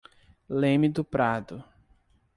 [0.49, 1.63] Leme do Prado